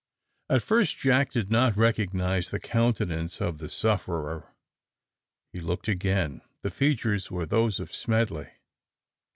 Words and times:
At 0.49 0.63
first 0.63 0.97
Jack 0.97 1.31
did 1.31 1.51
not 1.51 1.77
recognise 1.77 2.49
the 2.49 2.59
countenance 2.59 3.39
of 3.39 3.59
the 3.59 3.69
sufferer. 3.69 4.51
He 5.53 5.59
looked 5.59 5.87
again: 5.87 6.41
the 6.63 6.71
features 6.71 7.29
were 7.29 7.45
those 7.45 7.79
of 7.79 7.93
Smedley! 7.93 8.49